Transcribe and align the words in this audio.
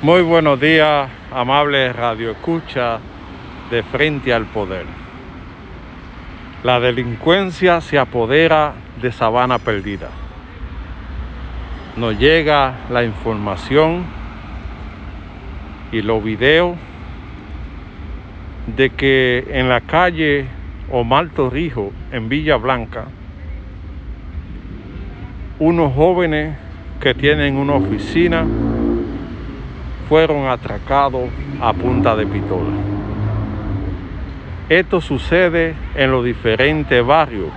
Muy 0.00 0.22
buenos 0.22 0.60
días, 0.60 1.10
amables 1.32 1.96
Radio 1.96 2.30
Escucha 2.30 3.00
de 3.68 3.82
Frente 3.82 4.32
al 4.32 4.44
Poder. 4.44 4.86
La 6.62 6.78
delincuencia 6.78 7.80
se 7.80 7.98
apodera 7.98 8.74
de 9.02 9.10
Sabana 9.10 9.58
Perdida. 9.58 10.10
Nos 11.96 12.16
llega 12.16 12.74
la 12.90 13.02
información 13.02 14.04
y 15.90 16.00
los 16.02 16.22
videos 16.22 16.76
de 18.76 18.90
que 18.90 19.48
en 19.50 19.68
la 19.68 19.80
calle 19.80 20.46
Omar 20.92 21.30
Torrijos, 21.30 21.92
en 22.12 22.28
Villa 22.28 22.54
Blanca, 22.54 23.06
unos 25.58 25.92
jóvenes 25.92 26.56
que 27.00 27.14
tienen 27.14 27.56
una 27.56 27.72
oficina 27.72 28.46
fueron 30.08 30.48
atracados 30.48 31.28
a 31.60 31.72
punta 31.72 32.16
de 32.16 32.26
pistola. 32.26 32.70
Esto 34.68 35.00
sucede 35.00 35.74
en 35.94 36.10
los 36.10 36.24
diferentes 36.24 37.04
barrios 37.04 37.48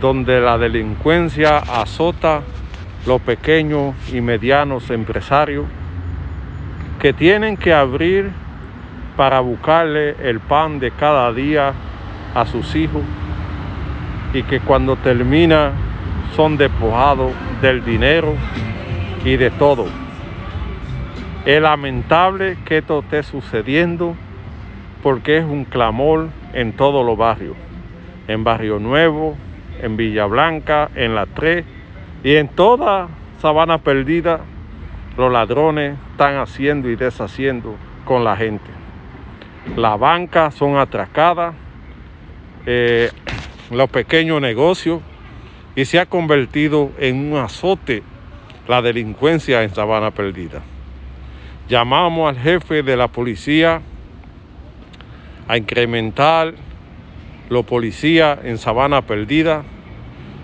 donde 0.00 0.40
la 0.40 0.58
delincuencia 0.58 1.58
azota 1.58 2.42
los 3.06 3.20
pequeños 3.20 3.94
y 4.12 4.20
medianos 4.20 4.90
empresarios 4.90 5.64
que 7.00 7.12
tienen 7.12 7.56
que 7.56 7.72
abrir 7.72 8.30
para 9.16 9.40
buscarle 9.40 10.16
el 10.22 10.40
pan 10.40 10.78
de 10.78 10.90
cada 10.90 11.32
día 11.32 11.72
a 12.34 12.46
sus 12.46 12.74
hijos 12.74 13.02
y 14.34 14.42
que 14.42 14.60
cuando 14.60 14.96
termina 14.96 15.72
son 16.34 16.56
despojados 16.56 17.32
del 17.62 17.84
dinero 17.84 18.34
y 19.24 19.36
de 19.36 19.50
todo. 19.50 20.05
Es 21.46 21.62
lamentable 21.62 22.58
que 22.64 22.78
esto 22.78 22.98
esté 22.98 23.22
sucediendo 23.22 24.16
porque 25.04 25.38
es 25.38 25.44
un 25.44 25.64
clamor 25.64 26.30
en 26.52 26.72
todos 26.72 27.06
los 27.06 27.16
barrios, 27.16 27.56
en 28.26 28.42
Barrio 28.42 28.80
Nuevo, 28.80 29.36
en 29.80 29.96
Villa 29.96 30.26
Blanca, 30.26 30.90
en 30.96 31.14
La 31.14 31.26
Tres 31.26 31.64
y 32.24 32.34
en 32.34 32.48
toda 32.48 33.06
Sabana 33.40 33.78
Perdida, 33.78 34.40
los 35.16 35.32
ladrones 35.32 35.96
están 36.10 36.36
haciendo 36.38 36.90
y 36.90 36.96
deshaciendo 36.96 37.76
con 38.04 38.24
la 38.24 38.36
gente. 38.36 38.68
Las 39.76 40.00
bancas 40.00 40.52
son 40.52 40.76
atracadas, 40.76 41.54
eh, 42.66 43.12
los 43.70 43.88
pequeños 43.88 44.40
negocios 44.40 45.00
y 45.76 45.84
se 45.84 46.00
ha 46.00 46.06
convertido 46.06 46.90
en 46.98 47.32
un 47.32 47.38
azote 47.38 48.02
la 48.66 48.82
delincuencia 48.82 49.62
en 49.62 49.72
Sabana 49.72 50.10
Perdida. 50.10 50.62
Llamamos 51.68 52.28
al 52.28 52.40
jefe 52.40 52.84
de 52.84 52.96
la 52.96 53.08
policía 53.08 53.80
a 55.48 55.56
incrementar 55.56 56.54
los 57.48 57.64
policías 57.64 58.38
en 58.44 58.58
Sabana 58.58 59.02
Perdida, 59.02 59.64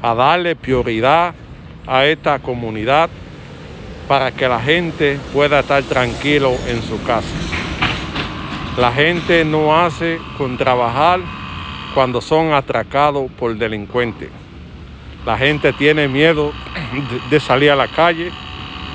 a 0.00 0.14
darle 0.14 0.54
prioridad 0.54 1.34
a 1.88 2.04
esta 2.04 2.38
comunidad 2.38 3.10
para 4.06 4.30
que 4.30 4.48
la 4.48 4.60
gente 4.60 5.18
pueda 5.32 5.60
estar 5.60 5.82
tranquilo 5.82 6.54
en 6.68 6.82
su 6.82 7.02
casa. 7.02 7.34
La 8.76 8.92
gente 8.92 9.44
no 9.44 9.76
hace 9.76 10.20
con 10.36 10.56
trabajar 10.56 11.18
cuando 11.94 12.20
son 12.20 12.52
atracados 12.52 13.28
por 13.32 13.56
delincuentes. 13.56 14.30
La 15.26 15.36
gente 15.36 15.72
tiene 15.72 16.06
miedo 16.06 16.52
de 17.28 17.40
salir 17.40 17.72
a 17.72 17.76
la 17.76 17.88
calle 17.88 18.30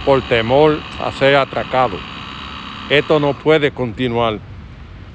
por 0.06 0.22
temor 0.22 0.80
a 1.02 1.12
ser 1.12 1.36
atracado. 1.36 2.12
Esto 2.89 3.20
no 3.20 3.34
puede 3.34 3.72
continuar. 3.72 4.39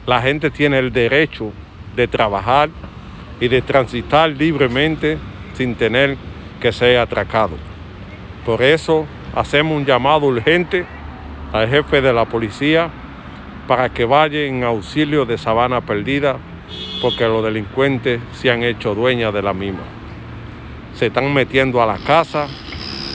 La 0.07 0.23
gente 0.23 0.51
tiene 0.51 0.79
el 0.79 0.91
derecho 0.91 1.53
de 1.95 2.09
trabajar 2.09 2.71
y 3.41 3.49
de 3.49 3.61
transitar 3.61 4.31
libremente 4.31 5.19
sin 5.53 5.75
tener 5.75 6.17
que 6.61 6.73
ser 6.73 6.99
atracado. 6.99 7.57
Por 8.47 8.63
eso 8.63 9.07
hacemos 9.35 9.77
un 9.77 9.85
llamado 9.85 10.27
urgente 10.27 10.87
al 11.53 11.69
jefe 11.69 12.01
de 12.01 12.13
la 12.13 12.25
policía 12.25 12.91
para 13.67 13.91
que 13.91 14.05
vaya 14.07 14.47
en 14.47 14.65
auxilio 14.65 15.27
de 15.27 15.37
Sabana 15.37 15.83
Perdida 15.83 16.39
porque 17.03 17.25
los 17.25 17.45
delincuentes 17.45 18.21
se 18.33 18.51
han 18.51 18.63
hecho 18.63 18.95
dueñas 18.95 19.33
de 19.35 19.43
la 19.43 19.53
misma. 19.53 19.83
Se 20.95 21.07
están 21.07 21.33
metiendo 21.33 21.83
a 21.83 21.87
la 21.87 21.99
casa, 21.99 22.49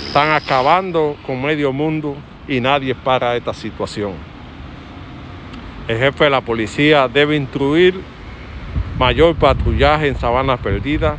están 0.06 0.32
acabando 0.32 1.18
con 1.26 1.42
medio 1.42 1.74
mundo 1.74 2.16
y 2.48 2.62
nadie 2.62 2.94
para 2.94 3.36
esta 3.36 3.54
situación. 3.54 4.33
El 5.86 5.98
jefe 5.98 6.24
de 6.24 6.30
la 6.30 6.40
policía 6.40 7.10
debe 7.10 7.36
instruir 7.36 8.00
mayor 8.98 9.36
patrullaje 9.36 10.08
en 10.08 10.16
Sabana 10.16 10.56
Perdida, 10.56 11.18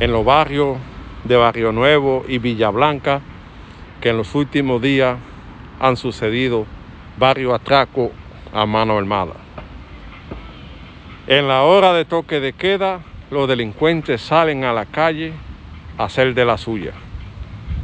en 0.00 0.10
los 0.10 0.24
barrios 0.24 0.78
de 1.24 1.36
Barrio 1.36 1.70
Nuevo 1.72 2.24
y 2.26 2.38
Villa 2.38 2.70
Blanca, 2.70 3.20
que 4.00 4.08
en 4.08 4.16
los 4.16 4.34
últimos 4.34 4.80
días 4.80 5.18
han 5.80 5.98
sucedido 5.98 6.64
varios 7.18 7.52
atracos 7.52 8.10
a 8.54 8.64
mano 8.64 8.96
armada. 8.96 9.34
En 11.26 11.46
la 11.46 11.64
hora 11.64 11.92
de 11.92 12.06
toque 12.06 12.40
de 12.40 12.54
queda, 12.54 13.00
los 13.30 13.46
delincuentes 13.46 14.22
salen 14.22 14.64
a 14.64 14.72
la 14.72 14.86
calle 14.86 15.34
a 15.98 16.04
hacer 16.04 16.32
de 16.32 16.44
la 16.46 16.56
suya. 16.56 16.92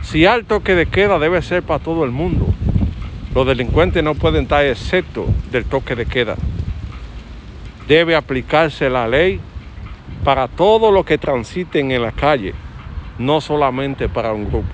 Si 0.01 0.25
hay 0.25 0.45
toque 0.45 0.75
de 0.75 0.87
queda 0.87 1.19
debe 1.19 1.43
ser 1.43 1.63
para 1.63 1.85
todo 1.85 2.05
el 2.05 2.11
mundo, 2.11 2.47
los 3.35 3.47
delincuentes 3.47 4.03
no 4.03 4.15
pueden 4.15 4.45
estar 4.45 4.65
excepto 4.65 5.27
del 5.51 5.65
toque 5.65 5.97
de 5.97 6.07
queda. 6.07 6.37
Debe 7.89 8.15
aplicarse 8.15 8.89
la 8.89 9.09
ley 9.09 9.41
para 10.23 10.47
todos 10.47 10.95
los 10.95 11.05
que 11.05 11.19
transiten 11.19 11.91
en 11.91 12.03
la 12.03 12.13
calle, 12.13 12.55
no 13.19 13.41
solamente 13.41 14.09
para 14.09 14.33
un 14.33 14.49
grupo. 14.49 14.73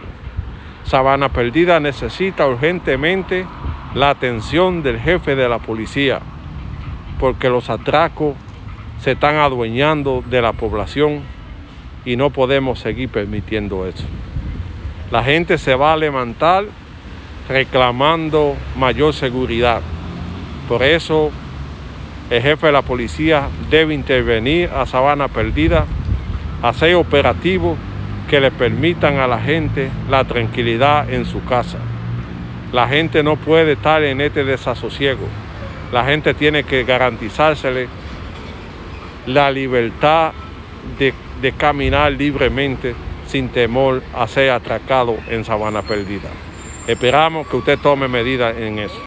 Sabana 0.84 1.30
Perdida 1.30 1.80
necesita 1.80 2.46
urgentemente 2.46 3.46
la 3.94 4.10
atención 4.10 4.82
del 4.82 5.00
jefe 5.00 5.34
de 5.34 5.48
la 5.48 5.58
policía, 5.58 6.20
porque 7.18 7.48
los 7.48 7.70
atracos 7.70 8.34
se 9.00 9.12
están 9.12 9.36
adueñando 9.36 10.22
de 10.28 10.42
la 10.42 10.52
población 10.52 11.22
y 12.04 12.16
no 12.16 12.30
podemos 12.30 12.78
seguir 12.78 13.08
permitiendo 13.08 13.86
eso. 13.86 14.04
La 15.10 15.24
gente 15.24 15.58
se 15.58 15.74
va 15.74 15.94
a 15.94 15.96
levantar 15.96 16.66
reclamando 17.50 18.54
mayor 18.76 19.12
seguridad. 19.12 19.80
Por 20.68 20.84
eso 20.84 21.32
el 22.30 22.40
jefe 22.42 22.68
de 22.68 22.72
la 22.72 22.82
policía 22.82 23.48
debe 23.68 23.92
intervenir 23.92 24.70
a 24.70 24.86
Sabana 24.86 25.26
Perdida, 25.26 25.84
hacer 26.62 26.94
operativos 26.94 27.76
que 28.28 28.40
le 28.40 28.52
permitan 28.52 29.18
a 29.18 29.26
la 29.26 29.40
gente 29.40 29.90
la 30.08 30.22
tranquilidad 30.24 31.12
en 31.12 31.24
su 31.24 31.44
casa. 31.44 31.78
La 32.72 32.86
gente 32.86 33.24
no 33.24 33.34
puede 33.34 33.72
estar 33.72 34.04
en 34.04 34.20
este 34.20 34.44
desasosiego. 34.44 35.26
La 35.92 36.04
gente 36.04 36.34
tiene 36.34 36.62
que 36.62 36.84
garantizársele 36.84 37.88
la 39.26 39.50
libertad 39.50 40.30
de, 41.00 41.12
de 41.42 41.52
caminar 41.52 42.12
libremente 42.12 42.94
sin 43.26 43.48
temor 43.48 44.04
a 44.14 44.28
ser 44.28 44.52
atracado 44.52 45.16
en 45.28 45.44
Sabana 45.44 45.82
Perdida. 45.82 46.30
Esperamos 46.90 47.46
que 47.46 47.56
usted 47.56 47.78
tome 47.78 48.08
medidas 48.08 48.56
en 48.56 48.80
eso. 48.80 48.98